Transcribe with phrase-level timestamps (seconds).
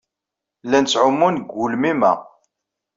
[0.65, 2.13] Llan ttɛumun deg ugelmim-a.